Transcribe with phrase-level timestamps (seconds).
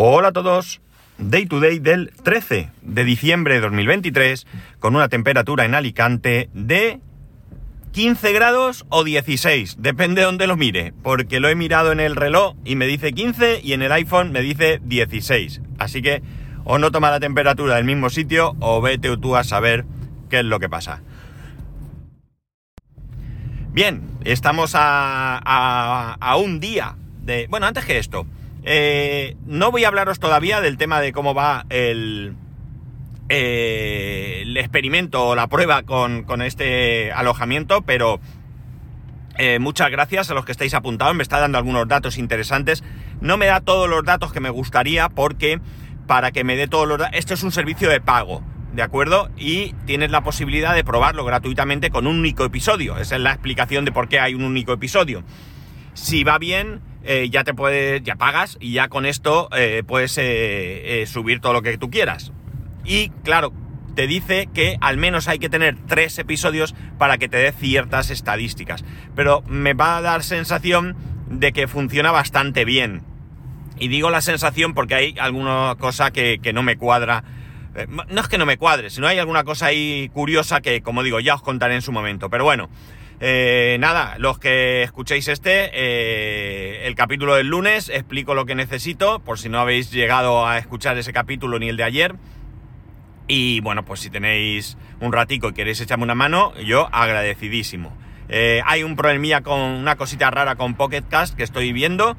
[0.00, 0.80] Hola a todos.
[1.18, 4.46] Day to day del 13 de diciembre de 2023
[4.78, 7.00] con una temperatura en Alicante de
[7.90, 12.14] 15 grados o 16, depende de donde lo mire, porque lo he mirado en el
[12.14, 15.62] reloj y me dice 15 y en el iPhone me dice 16.
[15.80, 16.22] Así que
[16.62, 19.84] o no toma la temperatura del mismo sitio o vete tú a saber
[20.30, 21.02] qué es lo que pasa.
[23.72, 27.48] Bien, estamos a, a, a un día de...
[27.48, 28.28] Bueno, antes que esto,
[28.70, 32.36] eh, no voy a hablaros todavía del tema de cómo va el,
[33.30, 38.20] eh, el experimento o la prueba con, este alojamiento, pero
[39.38, 42.84] eh, muchas gracias a los que estáis apuntados, me está dando algunos datos interesantes.
[43.22, 45.62] No me da todos los datos que me gustaría porque
[46.06, 47.18] para que me dé todos los datos...
[47.18, 48.42] Esto es un servicio de pago,
[48.74, 49.30] ¿de acuerdo?
[49.38, 52.98] Y tienes la posibilidad de probarlo gratuitamente con un único episodio.
[52.98, 55.24] Esa es la explicación de por qué hay un único episodio.
[55.94, 60.16] Si va bien, eh, ya te puedes, ya pagas y ya con esto eh, puedes
[60.18, 62.32] eh, subir todo lo que tú quieras.
[62.84, 63.52] Y claro,
[63.94, 68.10] te dice que al menos hay que tener tres episodios para que te dé ciertas
[68.10, 68.84] estadísticas.
[69.14, 70.96] Pero me va a dar sensación
[71.28, 73.02] de que funciona bastante bien.
[73.78, 77.24] Y digo la sensación porque hay alguna cosa que, que no me cuadra.
[77.88, 81.20] No es que no me cuadre, sino hay alguna cosa ahí curiosa que, como digo,
[81.20, 82.28] ya os contaré en su momento.
[82.28, 82.68] Pero bueno,
[83.20, 89.18] eh, nada, los que escuchéis este, eh, el capítulo del lunes, explico lo que necesito,
[89.20, 92.14] por si no habéis llegado a escuchar ese capítulo ni el de ayer.
[93.26, 97.96] Y bueno, pues si tenéis un ratico y queréis echarme una mano, yo agradecidísimo.
[98.28, 102.16] Eh, hay un problemilla con una cosita rara con Pocket Cast que estoy viendo.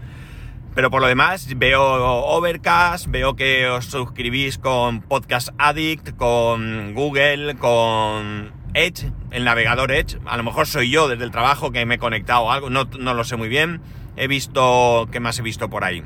[0.75, 7.56] Pero por lo demás, veo Overcast, veo que os suscribís con Podcast Addict, con Google,
[7.56, 10.17] con Edge, el navegador Edge.
[10.25, 12.85] A lo mejor soy yo desde el trabajo que me he conectado a algo, no,
[13.00, 13.81] no lo sé muy bien.
[14.18, 16.03] He visto, ¿qué más he visto por ahí?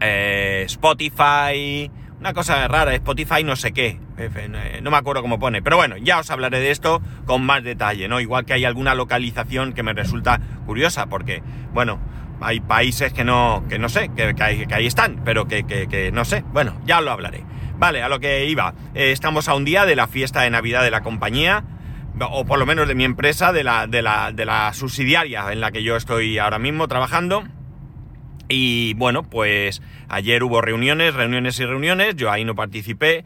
[0.00, 1.90] Eh, Spotify,
[2.20, 3.98] una cosa rara, Spotify no sé qué,
[4.82, 8.08] no me acuerdo cómo pone, pero bueno, ya os hablaré de esto con más detalle,
[8.08, 8.20] ¿no?
[8.20, 11.42] Igual que hay alguna localización que me resulta curiosa, porque,
[11.72, 12.00] bueno,
[12.40, 15.64] hay países que no, que no sé, que, que, ahí, que ahí, están, pero que,
[15.64, 16.44] que, no sé.
[16.52, 17.44] Bueno, ya lo hablaré.
[17.76, 18.74] Vale, a lo que iba.
[18.94, 21.64] Eh, estamos a un día de la fiesta de Navidad de la compañía,
[22.20, 25.60] o por lo menos de mi empresa, de la, de la, de la subsidiaria en
[25.60, 27.44] la que yo estoy ahora mismo trabajando.
[28.48, 33.24] Y bueno, pues ayer hubo reuniones, reuniones y reuniones, yo ahí no participé.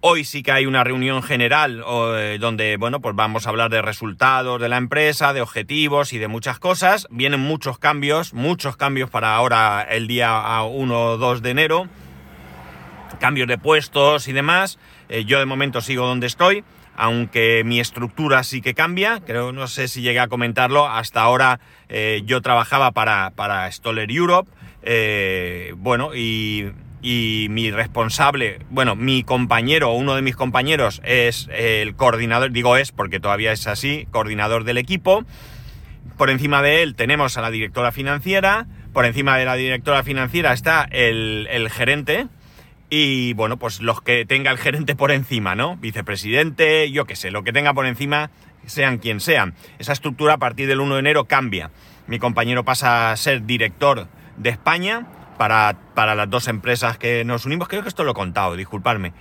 [0.00, 1.82] Hoy sí que hay una reunión general
[2.14, 6.18] eh, donde, bueno, pues vamos a hablar de resultados de la empresa, de objetivos y
[6.18, 7.08] de muchas cosas.
[7.10, 11.88] Vienen muchos cambios, muchos cambios para ahora el día 1 o 2 de enero.
[13.18, 14.78] Cambios de puestos y demás.
[15.08, 16.64] Eh, yo de momento sigo donde estoy,
[16.96, 19.20] aunque mi estructura sí que cambia.
[19.26, 20.86] Creo, no sé si llegué a comentarlo.
[20.86, 24.50] Hasta ahora eh, yo trabajaba para, para Stoller Europe.
[24.82, 31.94] Eh, bueno, y y mi responsable, bueno, mi compañero, uno de mis compañeros es el
[31.94, 35.24] coordinador, digo es porque todavía es así, coordinador del equipo.
[36.16, 40.52] Por encima de él tenemos a la directora financiera, por encima de la directora financiera
[40.52, 42.26] está el, el gerente
[42.90, 45.76] y bueno, pues los que tenga el gerente por encima, ¿no?
[45.76, 48.30] Vicepresidente, yo qué sé, lo que tenga por encima,
[48.66, 49.54] sean quien sean.
[49.78, 51.70] Esa estructura a partir del 1 de enero cambia.
[52.06, 55.06] Mi compañero pasa a ser director de España,
[55.38, 57.68] para, para, las dos empresas que nos unimos.
[57.68, 59.12] Creo que esto lo he contado, disculpadme.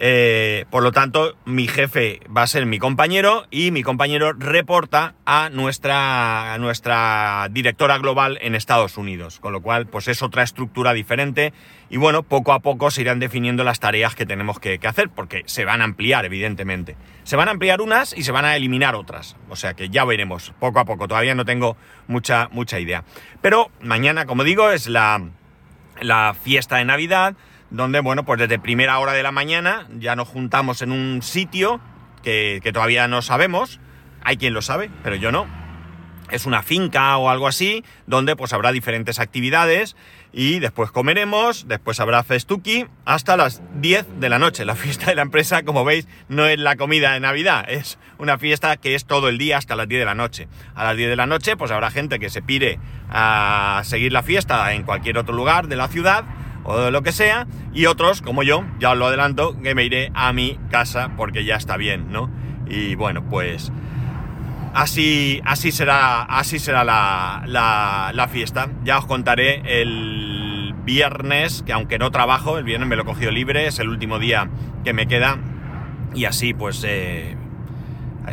[0.00, 5.14] Eh, por lo tanto, mi jefe va a ser mi compañero y mi compañero reporta
[5.26, 9.40] a nuestra, a nuestra directora global en Estados Unidos.
[9.40, 11.52] Con lo cual, pues es otra estructura diferente
[11.90, 15.08] y bueno, poco a poco se irán definiendo las tareas que tenemos que, que hacer
[15.08, 16.96] porque se van a ampliar, evidentemente.
[17.24, 19.36] Se van a ampliar unas y se van a eliminar otras.
[19.48, 21.08] O sea que ya veremos, poco a poco.
[21.08, 21.76] Todavía no tengo
[22.06, 23.04] mucha, mucha idea.
[23.40, 25.20] Pero mañana, como digo, es la,
[26.00, 27.34] la fiesta de Navidad,
[27.70, 31.80] donde, bueno, pues desde primera hora de la mañana ya nos juntamos en un sitio
[32.22, 33.80] que, que, todavía no sabemos,
[34.22, 35.46] hay quien lo sabe, pero yo no.
[36.30, 39.96] Es una finca o algo así, donde pues habrá diferentes actividades
[40.30, 44.66] y después comeremos, después habrá festuki hasta las 10 de la noche.
[44.66, 48.36] La fiesta de la empresa, como veis, no es la comida de Navidad, es una
[48.36, 50.48] fiesta que es todo el día hasta las 10 de la noche.
[50.74, 52.78] A las 10 de la noche pues habrá gente que se pire
[53.08, 56.24] a seguir la fiesta en cualquier otro lugar de la ciudad
[56.68, 60.10] o lo que sea, y otros, como yo, ya os lo adelanto, que me iré
[60.14, 62.30] a mi casa porque ya está bien, ¿no?
[62.66, 63.72] Y bueno, pues
[64.74, 68.68] así, así será, así será la, la, fiesta.
[68.84, 73.30] Ya os contaré el viernes, que aunque no trabajo, el viernes me lo he cogido
[73.30, 74.50] libre, es el último día
[74.84, 75.38] que me queda.
[76.14, 77.34] Y así, pues, eh,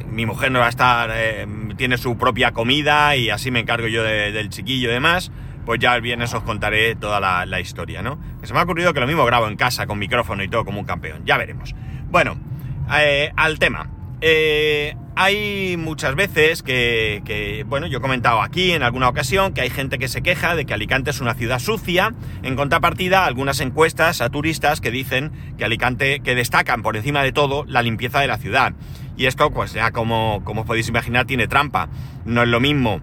[0.09, 1.47] mi mujer no va a estar, eh,
[1.77, 5.31] tiene su propia comida y así me encargo yo de, del chiquillo y demás.
[5.65, 8.19] Pues ya el viernes os contaré toda la, historia, ¿no?
[8.39, 10.63] Que se me ha ocurrido que lo mismo grabo en casa con micrófono y todo
[10.63, 11.73] como un campeón, ya veremos.
[12.09, 12.37] Bueno,
[12.97, 13.89] eh, al tema.
[14.21, 19.69] Eh, hay muchas veces que, bueno, yo he comentado aquí en alguna ocasión que hay
[19.69, 22.13] gente que se queja de que Alicante es una ciudad sucia.
[22.43, 27.31] En contrapartida, algunas encuestas a turistas que dicen que Alicante, que destacan por encima de
[27.31, 28.73] todo la limpieza de la ciudad.
[29.17, 31.87] Y esto, pues ya como, como os podéis imaginar, tiene trampa.
[32.25, 32.99] No es lo mismo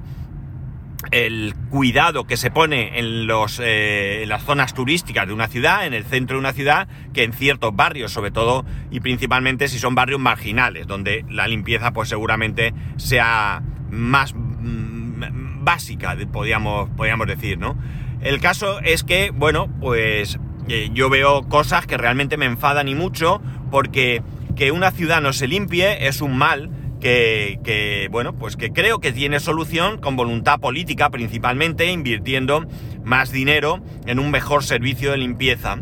[1.10, 5.86] el cuidado que se pone en, los, eh, en las zonas turísticas de una ciudad,
[5.86, 9.78] en el centro de una ciudad, que en ciertos barrios, sobre todo y principalmente si
[9.78, 17.58] son barrios marginales, donde la limpieza pues seguramente sea más mm, básica, podríamos, podríamos decir,
[17.58, 17.76] ¿no?
[18.20, 20.38] El caso es que, bueno, pues
[20.68, 24.22] eh, yo veo cosas que realmente me enfadan y mucho, porque
[24.54, 26.70] que una ciudad no se limpie es un mal,
[27.02, 32.64] que, bueno, pues que creo que tiene solución con voluntad política principalmente, invirtiendo
[33.04, 35.78] más dinero en un mejor servicio de limpieza.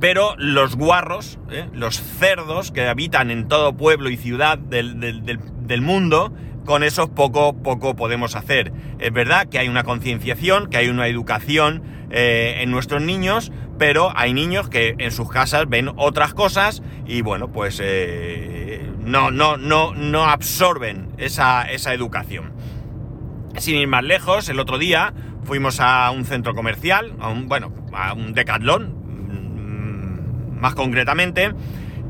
[0.00, 1.66] Pero los guarros, ¿eh?
[1.74, 6.32] los cerdos que habitan en todo pueblo y ciudad del, mundo,
[6.64, 8.72] con eso poco, poco podemos hacer.
[8.98, 14.10] Es verdad que hay una concienciación, que hay una educación eh, en nuestros niños, pero
[14.16, 18.59] hay niños que en sus casas ven otras cosas y bueno, pues eh,
[19.04, 22.52] no, no, no, no absorben esa, educación.
[23.56, 25.12] Sin ir más lejos, el otro día
[25.44, 28.94] fuimos a un centro comercial, a un, bueno, a un Decathlon,
[30.56, 31.52] mm, más concretamente,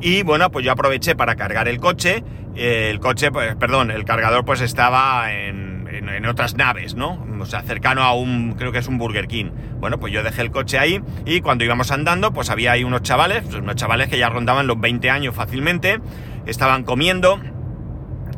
[0.01, 2.25] y bueno, pues yo aproveché para cargar el coche.
[2.57, 7.25] el coche, pues, perdón, el cargador pues estaba en, en, otras naves, ¿no?
[7.41, 9.51] O sea, cercano a un, creo que es un Burger King.
[9.79, 13.03] Bueno, pues yo dejé el coche ahí y cuando íbamos andando, pues había ahí unos
[13.03, 16.01] chavales, pues unos chavales que ya rondaban los 20 años fácilmente,
[16.47, 17.41] estaban comiendo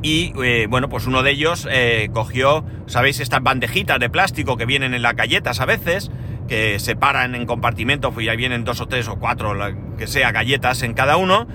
[0.03, 3.21] y eh, bueno, pues uno de ellos eh, cogió, ¿sabéis?
[3.21, 6.11] Estas bandejitas de plástico que vienen en las galletas a veces,
[6.49, 9.55] que se paran en compartimentos y ahí vienen dos o tres o cuatro,
[9.97, 11.47] que sea, galletas en cada uno,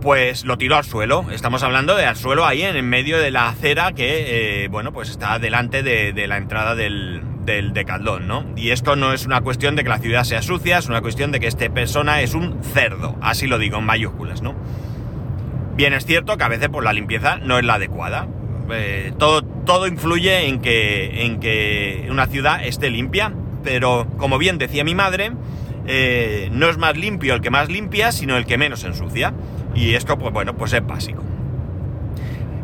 [0.00, 1.26] pues lo tiró al suelo.
[1.32, 5.10] Estamos hablando de al suelo ahí en, medio de la acera que, eh, bueno, pues
[5.10, 7.72] está delante de, la entrada del, del
[8.22, 8.44] ¿no?
[8.54, 11.32] Y esto no es una cuestión de que la ciudad sea sucia, es una cuestión
[11.32, 14.54] de que este persona es un cerdo, así lo digo en mayúsculas, ¿no?
[15.76, 18.26] Bien es cierto que a veces pues, la limpieza no es la adecuada.
[18.72, 24.56] Eh, todo, todo influye en que, en que una ciudad esté limpia, pero como bien
[24.56, 25.32] decía mi madre,
[25.86, 29.34] eh, no es más limpio el que más limpia, sino el que menos ensucia.
[29.74, 31.22] Y esto, pues bueno, pues es básico.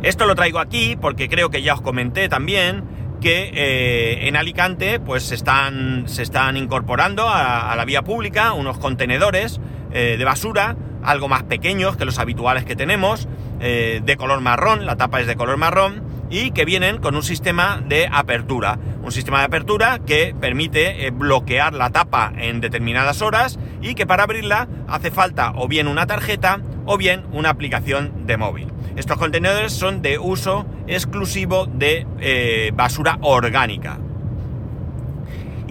[0.03, 2.82] Esto lo traigo aquí porque creo que ya os comenté también
[3.20, 8.79] que eh, en Alicante pues se están, se están incorporando a, la vía pública unos
[8.79, 9.61] contenedores
[9.93, 13.28] de basura algo más pequeños que los habituales que tenemos,
[13.60, 16.02] eh, de color marrón, la tapa es de color marrón,
[16.32, 18.78] y que vienen con un sistema de apertura.
[19.02, 24.06] Un sistema de apertura que permite eh, bloquear la tapa en determinadas horas y que
[24.06, 28.69] para abrirla hace falta o bien una tarjeta o bien una aplicación de móvil.
[28.96, 33.99] Estos contenedores son de uso exclusivo de eh, basura orgánica,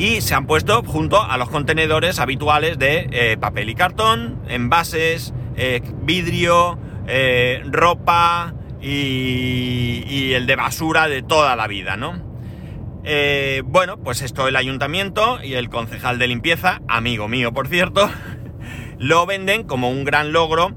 [0.01, 5.31] y se han puesto junto a los contenedores habituales de eh, papel y cartón, envases,
[5.55, 12.31] eh, vidrio, eh, ropa y, el de basura de toda la vida, ¿no?
[13.65, 18.09] bueno, pues esto el ayuntamiento y el concejal de limpieza, amigo mío por cierto,
[18.97, 20.71] lo venden como un gran logro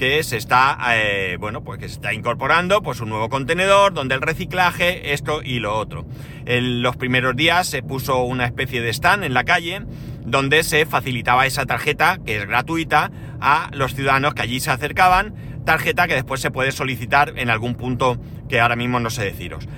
[0.00, 4.14] que se está, eh, bueno, pues que se está incorporando pues un nuevo contenedor donde
[4.14, 6.06] el reciclaje, esto y lo otro.
[6.46, 9.82] En los primeros días se puso una especie de stand en la calle
[10.24, 13.10] donde se facilitaba esa tarjeta, que es gratuita,
[13.42, 15.34] a los ciudadanos que allí se acercaban,
[15.66, 19.68] tarjeta que después se puede solicitar en algún punto que ahora mismo no sé deciros.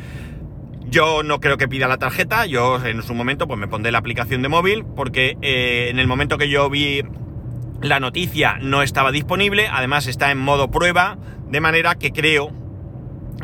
[0.85, 3.99] Yo no creo que pida la tarjeta, yo en su momento pues me pondré la
[3.99, 7.03] aplicación de móvil, porque eh, en el momento que yo vi
[7.83, 12.53] la noticia no estaba disponible, además está en modo prueba, de manera que creo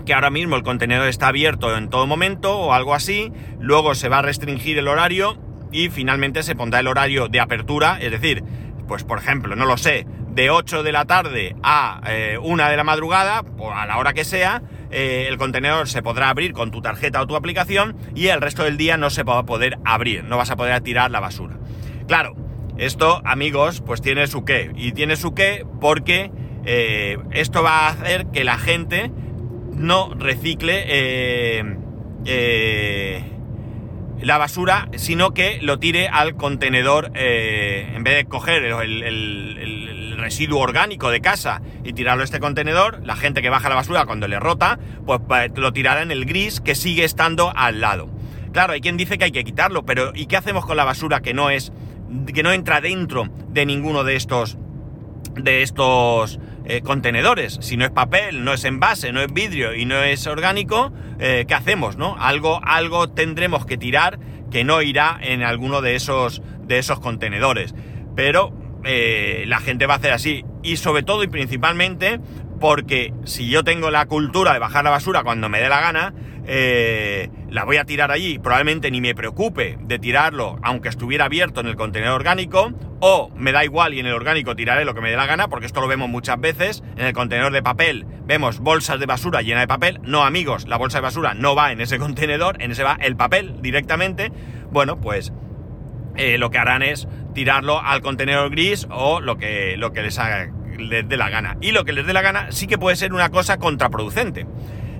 [0.07, 4.09] que ahora mismo el contenedor está abierto en todo momento o algo así, luego se
[4.09, 5.37] va a restringir el horario
[5.73, 8.45] y finalmente se pondrá el horario de apertura, es decir,
[8.87, 12.00] pues por ejemplo, no lo sé, de 8 de la tarde a
[12.40, 16.00] 1 eh, de la madrugada, o a la hora que sea, eh, el contenedor se
[16.00, 19.25] podrá abrir con tu tarjeta o tu aplicación y el resto del día no se
[19.25, 21.59] va a poder abrir, no vas a poder tirar la basura.
[22.07, 22.35] Claro,
[22.78, 24.70] esto, amigos, pues tiene su qué.
[24.76, 26.30] Y tiene su qué porque
[26.64, 29.11] eh, esto va a hacer que la gente
[29.75, 31.76] no recicle eh,
[32.25, 33.25] eh,
[34.20, 41.11] la basura, sino que lo tire al contenedor, en vez de coger el, residuo orgánico
[41.11, 44.38] de casa y tirarlo a este contenedor, la gente que baja la basura cuando le
[44.38, 45.20] rota, pues
[45.54, 48.11] lo tirará en el gris que sigue estando al lado.
[48.52, 51.20] Claro, hay quien dice que hay que quitarlo, pero ¿y qué hacemos con la basura
[51.20, 51.73] que no es,
[52.32, 54.58] que no entra dentro de ninguno de estos,
[55.34, 57.58] de estos eh, contenedores?
[57.60, 61.44] Si no es papel, no es envase, no es vidrio y no es orgánico, eh,
[61.46, 62.16] ¿qué hacemos, no?
[62.18, 64.18] Algo, algo tendremos que tirar
[64.50, 67.74] que no irá en alguno de esos, de esos contenedores.
[68.16, 68.52] Pero
[68.84, 70.44] eh, la gente va a hacer así.
[70.62, 72.20] Y sobre todo y principalmente
[72.60, 76.12] porque si yo tengo la cultura de bajar la basura cuando me dé la gana,
[76.50, 78.38] eh, la voy a tirar allí.
[78.38, 82.73] Probablemente ni me preocupe de tirarlo aunque estuviera abierto en el contenedor orgánico.
[83.00, 85.49] O me da igual y en el orgánico tiraré lo que me dé la gana,
[85.49, 86.83] porque esto lo vemos muchas veces.
[86.97, 90.00] En el contenedor de papel vemos bolsas de basura llenas de papel.
[90.02, 93.14] No amigos, la bolsa de basura no va en ese contenedor, en ese va el
[93.14, 94.33] papel directamente.
[94.71, 95.33] Bueno, pues
[96.17, 100.19] eh, lo que harán es tirarlo al contenedor gris o lo que, lo que les,
[100.19, 101.59] haga, les dé la gana.
[101.61, 104.47] Y lo que les dé la gana sí que puede ser una cosa contraproducente.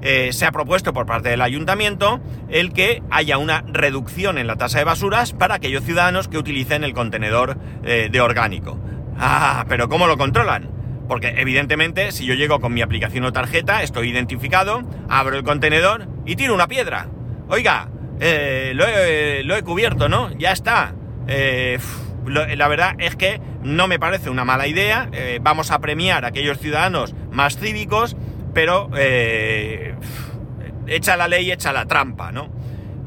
[0.03, 4.57] Eh, se ha propuesto por parte del ayuntamiento el que haya una reducción en la
[4.57, 8.79] tasa de basuras para aquellos ciudadanos que utilicen el contenedor eh, de orgánico.
[9.19, 10.71] Ah, pero ¿cómo lo controlan?
[11.09, 16.07] Porque evidentemente si yo llego con mi aplicación o tarjeta, estoy identificado, abro el contenedor
[16.27, 17.09] y tiro una piedra.
[17.49, 17.89] Oiga,
[18.21, 20.31] eh, lo, he, cubierto, ¿no?
[20.39, 20.95] Ya está.
[21.27, 25.11] la verdad es que no me parece una mala idea.
[25.41, 28.17] vamos a premiar a aquellos ciudadanos más cívicos
[28.59, 29.95] pero eh,
[30.89, 32.51] echa la ley, echa la trampa, ¿no?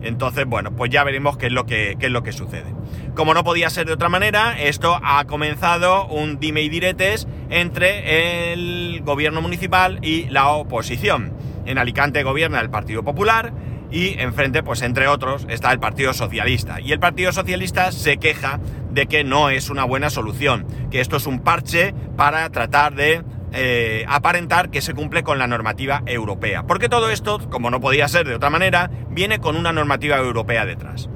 [0.01, 2.74] Entonces, bueno, pues ya veremos qué es lo que, es lo que sucede.
[3.15, 8.53] Como no podía ser de otra manera, esto ha comenzado un dime y diretes entre
[8.53, 11.34] el gobierno municipal y la oposición.
[11.65, 13.51] En Alicante gobierna el Partido Popular
[13.91, 16.79] y enfrente, pues entre otros, está el Partido Socialista.
[16.79, 21.17] Y el Partido Socialista se queja de que no es una buena solución, que esto
[21.17, 23.22] es un parche para tratar de
[23.53, 26.63] eh, aparentar que se cumple con la normativa europea.
[26.63, 30.65] Porque todo esto, como no podía ser de otra manera, viene con una normativa europea
[30.65, 31.10] detrás.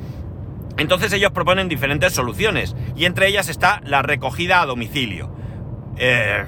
[0.78, 5.34] Entonces ellos proponen diferentes soluciones y entre ellas está la recogida a domicilio.
[5.98, 6.44] Eh,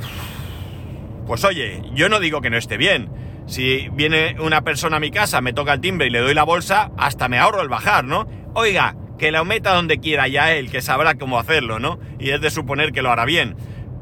[1.25, 3.09] pues oye, yo no digo que no esté bien.
[3.45, 6.43] Si viene una persona a mi casa, me toca el timbre y le doy la
[6.43, 8.27] bolsa, hasta me ahorro el bajar, ¿no?
[8.55, 11.97] Oiga, que la meta donde quiera ya él, que sabrá cómo hacerlo, ¿no?
[12.19, 13.55] Y es de suponer que lo hará bien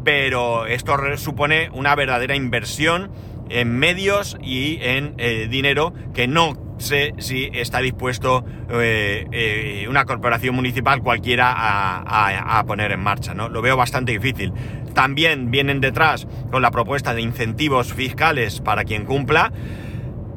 [0.06, 3.12] pero esto supone una verdadera inversión
[3.50, 10.06] en medios y en eh, dinero que no sé si está dispuesto eh, eh, una
[10.06, 13.50] corporación municipal cualquiera a, poner en marcha, ¿no?
[13.50, 14.54] Lo veo bastante difícil.
[14.94, 19.52] También vienen detrás con la propuesta de incentivos fiscales para quien cumpla,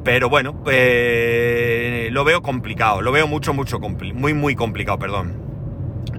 [0.03, 5.48] pero bueno, lo veo complicado, lo veo mucho, mucho, muy, muy complicado, perdón.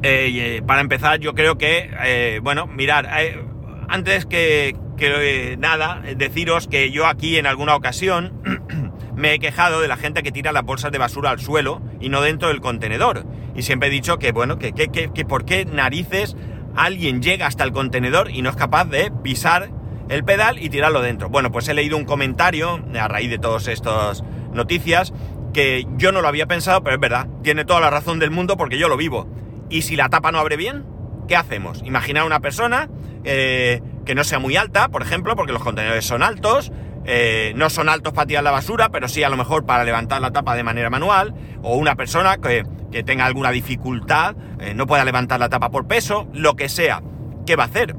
[0.03, 3.09] Eh, eh, para empezar, yo creo que, eh, bueno, mirar,
[3.89, 8.41] antes que, que nada, deciros que yo aquí en alguna ocasión
[9.17, 12.09] me he quejado de la gente que tira las bolsas de basura al suelo y
[12.09, 13.27] no dentro del contenedor.
[13.55, 16.37] Y siempre he dicho que, bueno, que, que, que, por qué narices
[16.75, 19.71] alguien llega hasta el contenedor y no es capaz de pisar
[20.09, 21.29] el pedal y tirarlo dentro.
[21.29, 25.13] Bueno, pues he leído un comentario a raíz de todas estas noticias
[25.53, 28.57] que yo no lo había pensado, pero es verdad, tiene toda la razón del mundo
[28.57, 29.29] porque yo lo vivo.
[29.71, 30.85] Y si la tapa no abre bien,
[31.29, 31.81] ¿qué hacemos?
[31.85, 32.91] Imaginar una persona
[33.25, 36.73] eh, que no sea muy alta, por ejemplo, porque los contenedores son altos,
[37.05, 40.21] eh, no son altos para tirar la basura, pero sí a lo mejor para levantar
[40.21, 42.65] la tapa de manera manual, o una persona que,
[43.05, 47.03] tenga alguna dificultad, eh, no pueda levantar la tapa por peso, lo que sea.
[47.47, 47.95] ¿Qué va a hacer?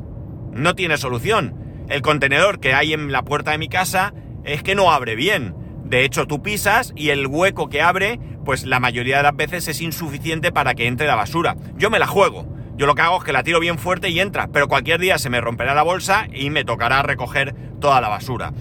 [0.52, 1.86] No tiene solución.
[1.88, 4.14] El contenedor que hay en la puerta de mi casa
[4.44, 5.56] es que no abre bien.
[5.92, 9.68] De hecho, tú pisas y el hueco que abre pues la mayoría de las veces
[9.68, 11.58] es insuficiente para que entre la basura.
[11.76, 12.48] Yo me la juego.
[12.78, 15.18] Yo lo que hago es que la tiro bien fuerte y entra, pero cualquier día
[15.18, 18.54] se me romperá la bolsa y me tocará recoger toda la basura.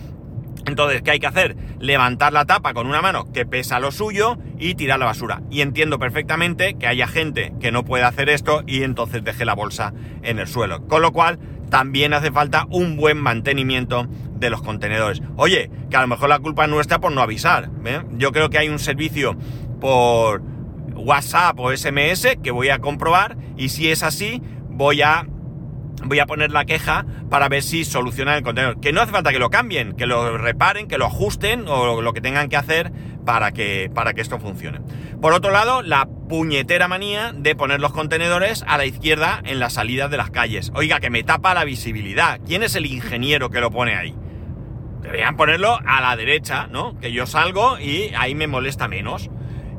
[0.66, 1.56] Entonces, ¿qué hay que hacer?
[1.78, 5.40] Levantar la tapa con una mano que pesa lo suyo y tirar la basura.
[5.52, 9.54] Y entiendo perfectamente que haya gente que no puede hacer esto y entonces deje la
[9.54, 9.94] bolsa
[10.24, 10.84] en el suelo.
[10.88, 11.38] Con lo cual,
[11.70, 15.22] también hace falta un buen mantenimiento de los contenedores.
[15.36, 17.70] Oye, que a lo mejor la culpa es nuestra por no avisar.
[17.84, 18.02] ¿eh?
[18.12, 19.36] Yo creo que hay un servicio
[19.80, 20.42] por
[20.94, 25.26] WhatsApp o SMS que voy a comprobar y si es así voy a
[26.02, 28.80] voy a poner la queja para ver si solucionan el contenedor.
[28.80, 32.12] Que no hace falta que lo cambien, que lo reparen, que lo ajusten o lo
[32.12, 32.92] que tengan que hacer
[33.24, 34.80] para que, para que esto funcione.
[35.20, 39.74] Por otro lado, la puñetera manía de poner los contenedores a la izquierda en las
[39.74, 40.72] salidas de las calles.
[40.74, 42.40] Oiga, que me tapa la visibilidad.
[42.46, 44.14] ¿Quién es el ingeniero que lo pone ahí?
[45.02, 46.98] Deberían ponerlo a la derecha, ¿no?
[46.98, 49.28] Que yo salgo y ahí me molesta menos.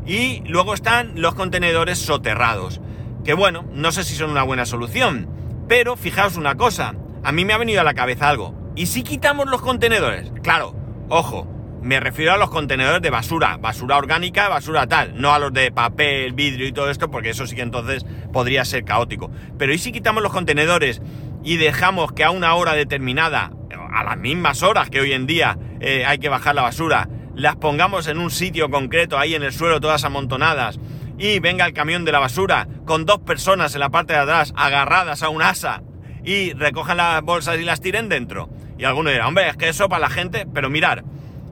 [0.05, 2.79] Y luego están los contenedores soterrados.
[3.23, 5.27] Que bueno, no sé si son una buena solución.
[5.67, 6.93] Pero fijaos una cosa,
[7.23, 8.53] a mí me ha venido a la cabeza algo.
[8.75, 10.31] ¿Y si quitamos los contenedores?
[10.43, 10.75] Claro,
[11.09, 11.47] ojo,
[11.81, 15.71] Me refiero a los contenedores de basura, basura orgánica, basura tal, no a los de
[15.71, 19.31] papel, vidrio y todo esto, porque eso sí que entonces podría ser caótico.
[19.57, 21.01] Pero ¿y si quitamos los contenedores
[21.43, 23.51] y dejamos que a una hora determinada,
[23.91, 27.55] a las mismas horas que hoy en día eh, hay que bajar la basura, las
[27.55, 30.79] pongamos en un sitio concreto, ahí en el suelo, todas amontonadas,
[31.17, 34.53] y venga el camión de la basura con dos personas en la parte de atrás
[34.55, 35.81] agarradas a un asa
[36.23, 38.49] y recojan las bolsas y las tiren dentro?
[38.77, 41.03] Y alguno dirá, hombre, es que eso para la gente, pero mirar,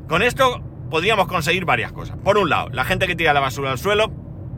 [0.09, 2.17] con esto podríamos conseguir varias cosas.
[2.17, 4.11] Por un lado, la gente que tira la basura al suelo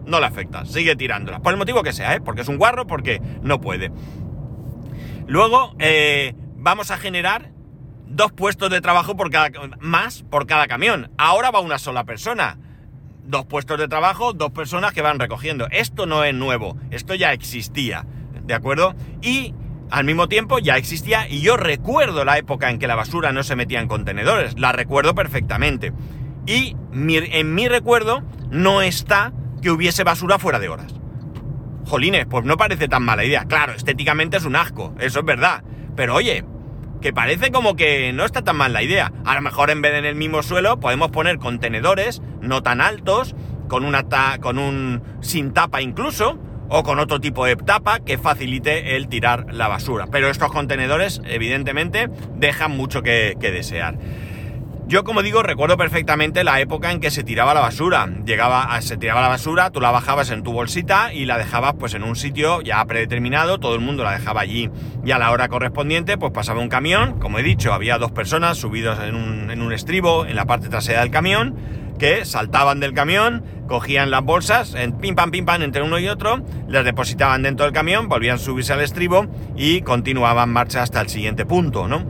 [0.06, 2.22] no le afecta, sigue tirándola, por el motivo que sea, ¿eh?
[2.22, 3.92] porque es un guarro, porque no puede.
[5.28, 7.52] Luego, eh, vamos a generar
[8.08, 9.30] dos puestos de trabajo por
[9.80, 11.12] más por cada camión.
[11.18, 12.58] Ahora va una sola persona.
[13.24, 15.68] Dos puestos de trabajo, dos personas que van recogiendo.
[15.70, 18.06] Esto no es nuevo, esto ya existía,
[18.44, 18.96] ¿de acuerdo?
[19.22, 19.54] Y
[19.92, 23.44] al mismo tiempo ya existía y yo recuerdo la época en que la basura no
[23.44, 25.92] se metía en contenedores, la recuerdo perfectamente.
[26.48, 30.96] Y en mi recuerdo no está que hubiese basura fuera de horas.
[31.86, 33.46] Jolines, pues no parece tan mala idea.
[33.46, 35.64] Claro, estéticamente es un asco, eso es verdad.
[35.96, 36.46] Pero oye,
[37.02, 39.12] que parece como que no está tan mal la idea.
[39.26, 42.80] A lo mejor en vez de en el mismo suelo podemos poner contenedores no tan
[42.80, 43.36] altos,
[43.68, 44.06] con una
[44.40, 46.40] con un sin tapa incluso,
[46.72, 50.08] o con otro tipo de tapa que facilite el tirar la basura.
[50.10, 53.98] Pero estos contenedores, evidentemente, dejan mucho que, desear.
[54.88, 58.10] Yo, como digo, recuerdo perfectamente la época en que se tiraba la basura.
[58.26, 61.76] Llegaba, a, se tiraba la basura, tú la bajabas en tu bolsita y la dejabas
[61.78, 64.70] pues en un sitio ya predeterminado, todo el mundo la dejaba allí.
[65.06, 68.64] Y a la hora correspondiente, pues pasaba un camión, como he dicho, había dos personas
[68.64, 71.56] un, en un estribo en la parte trasera del camión,
[72.00, 76.10] que saltaban del camión, cogían las bolsas, en pim pam pim pam entre uno y
[76.10, 81.00] otro, las depositaban dentro del camión, volvían a subirse al estribo y continuaban marcha hasta
[81.00, 82.06] el siguiente punto, ¿no?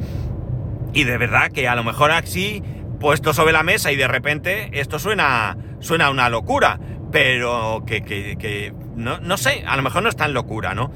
[0.92, 2.64] Y de verdad que a lo mejor así,
[3.00, 6.80] puesto sobre la mesa y de repente esto suena, suena una locura,
[7.12, 10.92] pero que, no, no sé, a lo mejor no es tan locura, ¿no?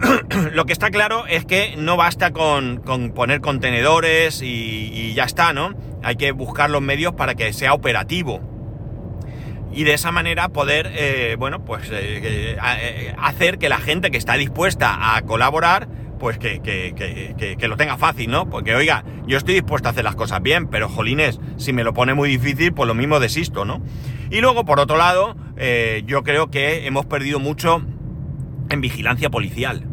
[0.52, 2.82] lo que está claro es que no basta con,
[3.14, 5.74] poner contenedores y, ya está, ¿no?
[6.02, 8.47] Hay que buscar los medios para que sea operativo.
[9.78, 14.18] Y de esa manera poder, eh, bueno, pues eh, eh, hacer que la gente que
[14.18, 15.88] está dispuesta a colaborar,
[16.18, 18.50] pues que, que, lo tenga fácil, ¿no?
[18.50, 21.94] Porque, oiga, yo estoy dispuesto a hacer las cosas bien, pero jolines, si me lo
[21.94, 23.80] pone muy difícil, pues lo mismo desisto, ¿no?
[24.32, 25.36] Y luego, por otro lado,
[26.04, 27.80] yo creo que hemos perdido mucho
[28.70, 29.84] en vigilancia policial.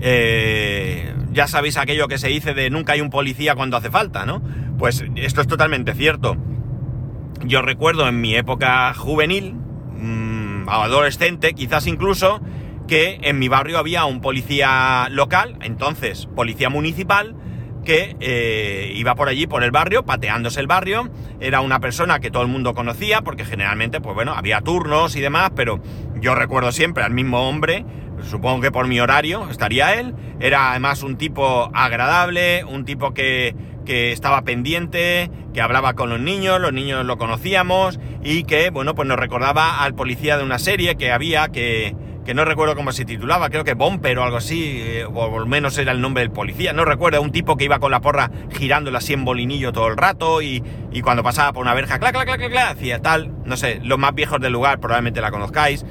[0.00, 4.42] Ya sabéis aquello que se dice de nunca hay un policía cuando hace falta, ¿no?
[4.78, 6.38] Pues esto es totalmente cierto.
[7.44, 12.40] Yo recuerdo en mi época juvenil, mmm, adolescente, quizás incluso,
[12.86, 17.34] que en mi barrio había un policía local, entonces policía municipal,
[17.84, 21.10] que eh, iba por allí, por el barrio, pateándose el barrio.
[21.40, 25.20] Era una persona que todo el mundo conocía, porque generalmente, pues bueno, había turnos y
[25.20, 25.80] demás, pero
[26.20, 27.86] yo recuerdo siempre al mismo hombre
[28.22, 30.14] supongo que por mi horario estaría él.
[30.40, 33.54] Era además un tipo agradable, un tipo que,
[33.86, 39.08] estaba pendiente, que hablaba con los niños, los niños lo conocíamos y que, bueno, pues
[39.08, 43.04] nos recordaba al policía de una serie que había que, que no recuerdo cómo se
[43.04, 46.30] titulaba, creo que Bomper o algo así, eh, o al menos era el nombre del
[46.30, 49.88] policía, no recuerdo, un tipo que iba con la porra girándola así en bolinillo todo
[49.88, 50.62] el rato y,
[50.92, 53.80] y cuando pasaba por una verja, clac, clac, clac, clac, clac, hacía tal, no sé,
[53.82, 55.84] los más viejos del lugar probablemente la conozcáis.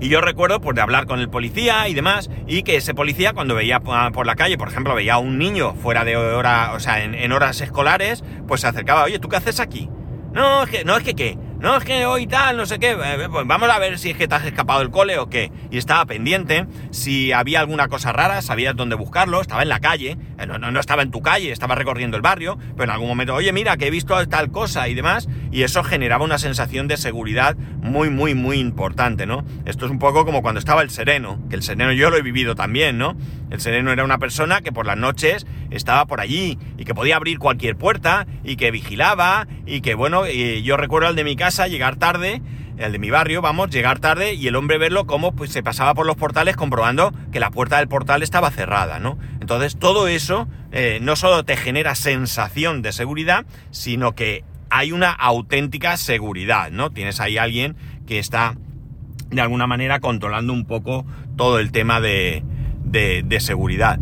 [0.00, 3.34] Y yo recuerdo pues de hablar con el policía y demás, y que ese policía
[3.34, 6.80] cuando veía por la calle, por ejemplo, veía a un niño fuera de hora, o
[6.80, 9.90] sea, en, horas escolares, pues se acercaba, oye, ¿tú qué haces aquí?
[10.32, 11.36] No, es que, no, es que qué.
[11.60, 12.92] No, es que hoy tal, no sé qué.
[12.92, 15.52] Eh, pues vamos a ver si es que te has escapado del cole o qué.
[15.70, 16.66] Y estaba pendiente.
[16.90, 19.42] Si había alguna cosa rara, sabías dónde buscarlo.
[19.42, 20.16] Estaba en la calle.
[20.38, 22.56] Eh, no, no, estaba en tu calle, estaba recorriendo el barrio.
[22.72, 25.28] Pero en algún momento, oye, mira, que he visto tal cosa y demás.
[25.52, 29.44] Y eso generaba una sensación de seguridad muy, muy, muy importante, ¿no?
[29.66, 31.46] Esto es un poco como cuando estaba el sereno.
[31.50, 33.18] Que el sereno yo lo he vivido también, ¿no?
[33.50, 37.16] El sereno era una persona que por las noches estaba por allí y que podía
[37.16, 41.49] abrir cualquier puerta y que vigilaba y que, bueno, yo recuerdo al de mi casa
[41.58, 42.42] llegar tarde,
[42.78, 45.94] el de mi barrio, vamos, llegar tarde y el hombre verlo como pues, se pasaba
[45.94, 49.18] por los portales comprobando que la puerta del portal estaba cerrada, ¿no?
[49.40, 55.10] Entonces todo eso eh, no solo te genera sensación de seguridad, sino que hay una
[55.10, 56.90] auténtica seguridad, ¿no?
[56.90, 58.54] Tienes ahí alguien que está
[59.30, 61.04] de alguna manera controlando un poco
[61.36, 62.42] todo el tema de,
[62.84, 63.98] de seguridad.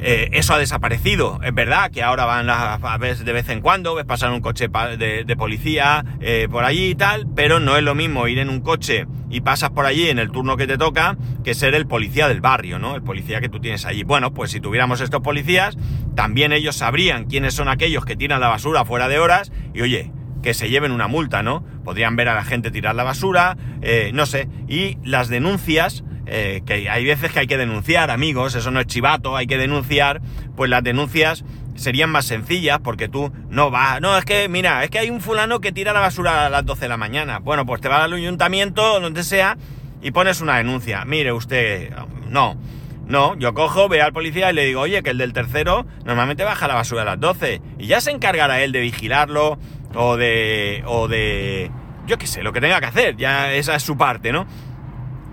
[0.00, 1.40] Eh, eso ha desaparecido.
[1.42, 4.68] Es verdad que ahora van a, ver de vez en cuando, ves pasar un coche
[4.68, 8.60] de, policía eh, por allí y tal, pero no es lo mismo ir en un
[8.60, 12.28] coche y pasas por allí en el turno que te toca, que ser el policía
[12.28, 12.94] del barrio, ¿no?
[12.94, 14.04] El policía que tú tienes allí.
[14.04, 15.76] Bueno, pues si tuviéramos estos policías,
[16.14, 20.12] también ellos sabrían quiénes son aquellos que tiran la basura fuera de horas y oye,
[20.44, 21.64] que se lleven una multa, ¿no?
[21.84, 26.62] Podrían ver a la gente tirar la basura, eh, no sé, y las denuncias, eh,
[26.66, 30.20] que hay veces que hay que denunciar, amigos, eso no es chivato, hay que denunciar,
[30.56, 34.90] pues las denuncias serían más sencillas porque tú no vas, no, es que, mira, es
[34.90, 37.38] que hay un fulano que tira la basura a las 12 de la mañana.
[37.38, 39.56] Bueno, pues te vas al ayuntamiento, donde sea,
[40.02, 41.04] y pones una denuncia.
[41.04, 41.90] Mire usted,
[42.28, 42.56] no,
[43.06, 46.44] no, yo cojo, veo al policía y le digo, oye, que el del tercero normalmente
[46.44, 47.60] baja la basura a las 12.
[47.78, 49.58] Y ya se encargará él de vigilarlo
[49.94, 51.70] o de, o de,
[52.06, 54.46] yo qué sé, lo que tenga que hacer, ya esa es su parte, ¿no?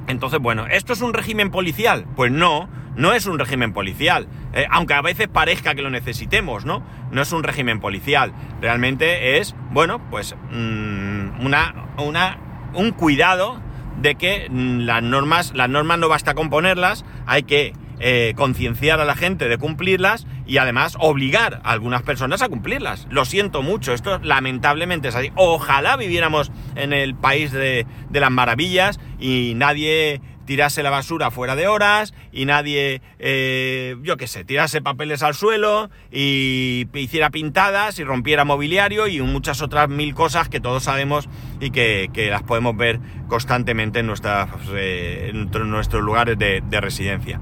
[0.08, 2.06] Entonces, bueno, ¿esto es un régimen policial?
[2.16, 4.28] Pues no, no es un régimen policial.
[4.54, 6.84] Eh, aunque a veces parezca que lo necesitemos, ¿no?
[7.12, 8.34] No es un régimen policial.
[8.62, 12.38] Realmente es, bueno, pues mm, una, una,
[12.74, 13.62] un cuidado
[14.02, 19.00] de que mm, las normas, las normas no basta con ponerlas, hay que eh, concienciar
[19.00, 23.08] a la gente de cumplirlas y además obligar a algunas personas a cumplirlas.
[23.10, 25.32] Lo siento mucho, esto lamentablemente es así.
[25.38, 31.70] Ojalá viviéramos en el país de, las maravillas y nadie tirase la basura fuera de
[31.70, 38.04] horas y nadie, eh, yo qué sé, tirase papeles al suelo y hiciera pintadas y
[38.04, 41.30] rompiera mobiliario y muchas otras mil cosas que todos sabemos
[41.62, 47.40] y que, las podemos ver constantemente en, nuestras, eh, en nuestros lugares de residencia.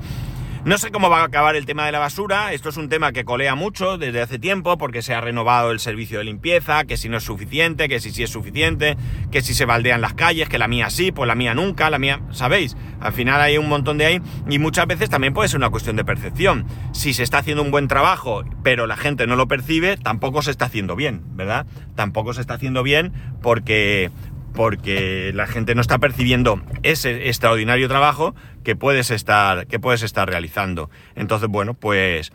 [0.65, 3.13] No sé cómo va a acabar el tema de la basura, esto es un tema
[3.13, 6.97] que colea mucho desde hace tiempo porque se ha renovado el servicio de limpieza, que
[6.97, 8.97] si no es suficiente, que si sí es suficiente,
[9.31, 11.97] que si se baldean las calles, que la mía sí, pues la mía nunca, la
[11.97, 12.75] mía, ¿sabéis?
[12.99, 15.95] Al final hay un montón de ahí y muchas veces también puede ser una cuestión
[15.95, 16.65] de percepción.
[16.91, 20.51] Si se está haciendo un buen trabajo pero la gente no lo percibe, tampoco se
[20.51, 21.65] está haciendo bien, ¿verdad?
[21.95, 24.11] Tampoco se está haciendo bien porque
[24.53, 30.29] porque la gente no está percibiendo ese extraordinario trabajo que puedes estar, que puedes estar
[30.29, 30.89] realizando.
[31.15, 32.31] Entonces, bueno, pues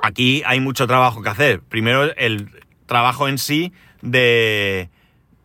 [0.00, 1.60] aquí hay mucho trabajo que hacer.
[1.60, 2.50] Primero, el
[2.86, 4.90] trabajo en sí de,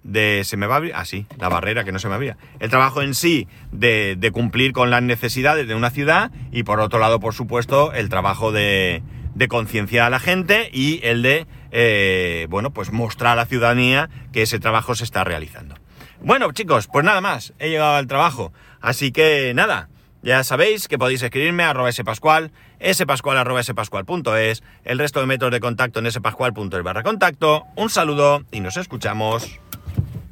[0.03, 2.37] de se me va a abrir, ah, sí, la barrera que no se me abría.
[2.59, 6.99] El trabajo en sí de, cumplir con las necesidades de una ciudad y por otro
[6.99, 9.03] lado, por supuesto, el trabajo de,
[9.35, 14.09] de concienciar a la gente y el de, eh, bueno, pues mostrar a la ciudadanía
[14.31, 15.75] que ese trabajo se está realizando.
[16.21, 18.51] Bueno, chicos, pues nada más, he llegado al trabajo,
[18.81, 19.89] así que nada,
[20.21, 22.51] ya sabéis que podéis escribirme a arroba spascual,
[22.91, 28.43] spascual arroba spascual.es, el resto de métodos de contacto en spascual.es barra contacto, un saludo
[28.51, 29.59] y nos escuchamos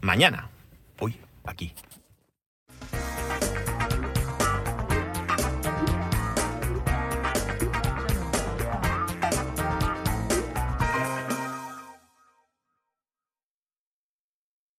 [0.02, 0.50] mañana.
[1.00, 1.74] Uy, aquí.